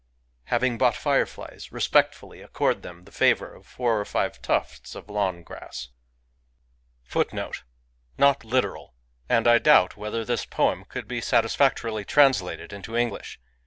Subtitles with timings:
[0.45, 5.43] Having bought fireflies, respectfully accord them the favour of four or five tufts of lawn
[5.43, 5.89] grass!
[7.09, 7.51] ^ 1
[8.17, 8.95] Not literal;
[9.29, 13.39] and I doubt whether this poem could be sadt&ctorily tranilated into English.